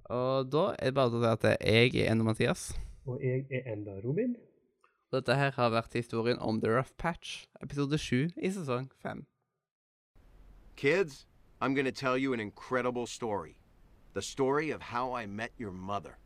Og 0.09 0.51
da 0.51 0.75
er 0.77 0.91
det 0.91 0.93
bare 0.93 1.09
til 1.09 1.17
å 1.17 1.23
si 1.23 1.29
at 1.33 1.45
jeg 1.65 1.95
er 2.03 2.11
enda 2.11 2.25
Mathias. 2.27 2.67
Og 3.09 3.21
jeg 3.23 3.45
er 3.49 3.71
enda 3.73 3.97
Robin. 4.03 4.35
Og 5.09 5.17
dette 5.17 5.37
her 5.37 5.55
har 5.55 5.71
vært 5.73 5.97
historien 5.97 6.37
om 6.39 6.59
The 6.61 6.69
Rough 6.75 6.93
Patch, 6.97 7.45
episode 7.63 7.97
7 7.97 8.35
i 8.37 8.51
sesong 8.53 8.91
5. 9.01 9.25
Kids, 10.75 11.25
I'm 11.61 11.73
going 11.73 11.85
to 11.85 11.91
tell 11.91 12.17
you 12.17 12.33
an 12.33 12.39
incredible 12.39 13.07
story. 13.07 13.57
The 14.13 14.21
story 14.21 14.71
of 14.71 14.81
how 14.81 15.13
I 15.13 15.25
met 15.25 15.51
your 15.57 15.71
mother. 15.71 16.17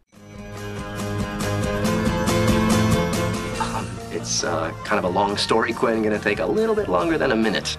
Um, 3.60 3.88
it's 4.12 4.44
uh, 4.44 4.74
kind 4.84 5.00
of 5.00 5.06
a 5.06 5.10
long 5.10 5.38
story, 5.38 5.74
Quinn. 5.74 6.02
Gonna 6.04 6.20
take 6.20 6.40
a 6.40 6.46
little 6.46 6.76
bit 6.76 6.90
longer 6.90 7.18
than 7.18 7.32
a 7.32 7.36
minute. 7.36 7.78